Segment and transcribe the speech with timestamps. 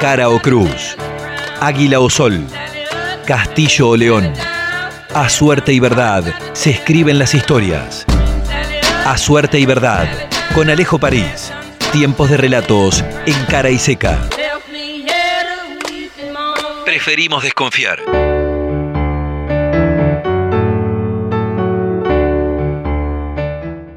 [0.00, 0.96] cara o cruz,
[1.60, 2.42] águila o sol,
[3.26, 4.32] castillo o león.
[5.12, 8.06] A suerte y verdad se escriben las historias.
[9.04, 10.08] A suerte y verdad,
[10.54, 11.52] con Alejo París.
[11.92, 14.18] Tiempos de relatos en cara y seca.
[16.86, 17.98] Preferimos desconfiar.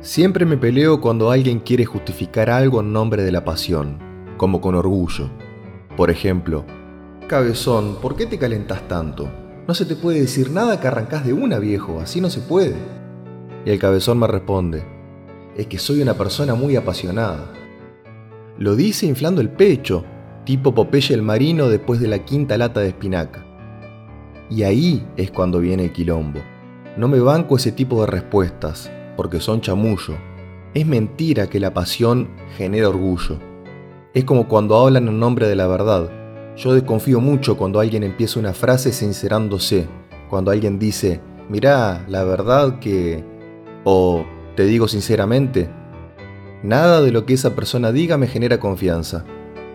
[0.00, 3.98] Siempre me peleo cuando alguien quiere justificar algo en nombre de la pasión,
[4.38, 5.30] como con orgullo.
[5.96, 6.64] Por ejemplo,
[7.30, 9.30] Cabezón, ¿por qué te calentas tanto?
[9.68, 12.74] No se te puede decir nada que arrancás de una, viejo, así no se puede.
[13.64, 14.82] Y el cabezón me responde,
[15.56, 17.52] es que soy una persona muy apasionada.
[18.58, 20.04] Lo dice inflando el pecho,
[20.44, 23.46] tipo Popeye el marino después de la quinta lata de espinaca.
[24.50, 26.40] Y ahí es cuando viene el quilombo.
[26.96, 30.14] No me banco ese tipo de respuestas, porque son chamullo.
[30.74, 33.38] Es mentira que la pasión genera orgullo.
[34.12, 36.10] Es como cuando hablan en nombre de la verdad.
[36.56, 39.86] Yo desconfío mucho cuando alguien empieza una frase sincerándose,
[40.28, 43.24] cuando alguien dice, mirá, la verdad que...
[43.84, 44.24] o
[44.56, 45.70] te digo sinceramente,
[46.64, 49.24] nada de lo que esa persona diga me genera confianza.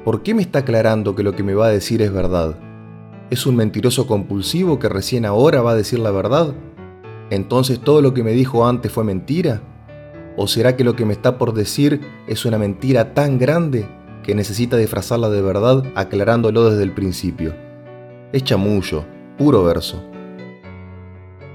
[0.03, 2.57] ¿Por qué me está aclarando que lo que me va a decir es verdad?
[3.29, 6.53] ¿Es un mentiroso compulsivo que recién ahora va a decir la verdad?
[7.29, 9.61] ¿Entonces todo lo que me dijo antes fue mentira?
[10.35, 13.87] ¿O será que lo que me está por decir es una mentira tan grande
[14.25, 17.53] que necesita disfrazarla de verdad aclarándolo desde el principio?
[18.33, 19.05] Es chamullo,
[19.37, 20.03] puro verso.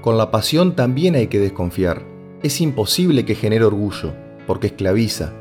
[0.01, 2.03] Con la pasión también hay que desconfiar.
[2.41, 4.13] Es imposible que genere orgullo,
[4.47, 5.33] porque esclaviza,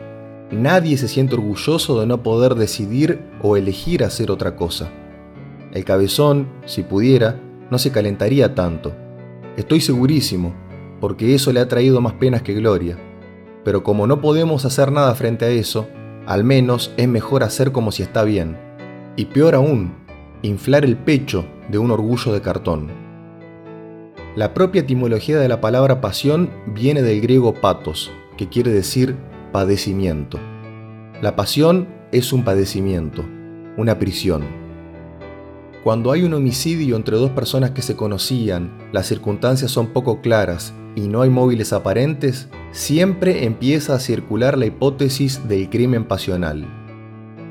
[0.50, 4.90] Nadie se siente orgulloso de no poder decidir o elegir hacer otra cosa.
[5.72, 8.92] El cabezón, si pudiera, no se calentaría tanto.
[9.56, 10.52] Estoy segurísimo,
[11.00, 12.98] porque eso le ha traído más penas que gloria.
[13.64, 15.86] Pero como no podemos hacer nada frente a eso,
[16.26, 18.56] al menos es mejor hacer como si está bien.
[19.16, 19.94] Y peor aún,
[20.42, 22.88] inflar el pecho de un orgullo de cartón.
[24.36, 29.16] La propia etimología de la palabra pasión viene del griego patos, que quiere decir
[29.52, 30.38] padecimiento.
[31.20, 33.24] La pasión es un padecimiento,
[33.76, 34.42] una prisión.
[35.82, 40.74] Cuando hay un homicidio entre dos personas que se conocían, las circunstancias son poco claras
[40.94, 46.64] y no hay móviles aparentes, siempre empieza a circular la hipótesis del crimen pasional.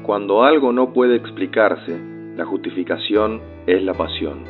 [0.03, 1.99] Cuando algo no puede explicarse,
[2.35, 4.45] la justificación es la pasión.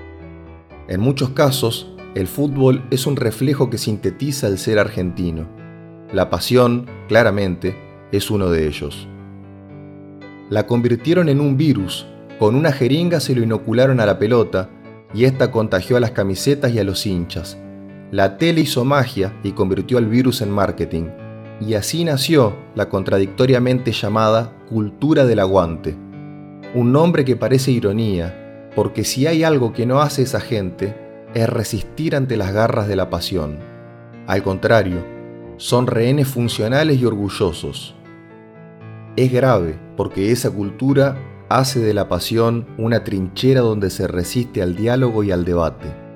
[0.88, 5.48] En muchos casos, el fútbol es un reflejo que sintetiza el ser argentino.
[6.14, 7.76] La pasión, claramente,
[8.12, 9.08] es uno de ellos.
[10.50, 12.08] La convirtieron en un virus,
[12.40, 14.70] con una jeringa se lo inocularon a la pelota
[15.14, 17.60] y esta contagió a las camisetas y a los hinchas.
[18.12, 21.10] La tele hizo magia y convirtió al virus en marketing,
[21.62, 25.96] y así nació la contradictoriamente llamada cultura del aguante.
[26.74, 30.96] Un nombre que parece ironía, porque si hay algo que no hace esa gente,
[31.36, 33.60] es resistir ante las garras de la pasión.
[34.26, 35.06] Al contrario,
[35.58, 37.96] son rehenes funcionales y orgullosos.
[39.16, 41.18] Es grave porque esa cultura
[41.50, 46.09] hace de la pasión una trinchera donde se resiste al diálogo y al debate.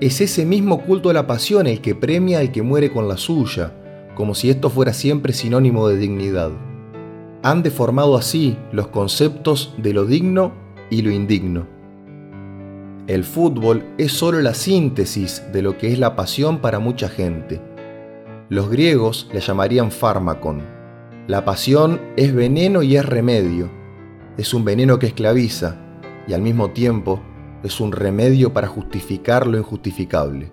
[0.00, 3.16] Es ese mismo culto a la pasión el que premia al que muere con la
[3.16, 3.72] suya,
[4.14, 6.50] como si esto fuera siempre sinónimo de dignidad.
[7.42, 10.52] Han deformado así los conceptos de lo digno
[10.90, 11.66] y lo indigno.
[13.06, 17.60] El fútbol es solo la síntesis de lo que es la pasión para mucha gente
[18.48, 20.62] los griegos le llamarían fármacon.
[21.26, 23.68] La pasión es veneno y es remedio.
[24.36, 25.76] Es un veneno que esclaviza
[26.28, 27.20] y al mismo tiempo
[27.62, 30.50] es un remedio para justificar lo injustificable.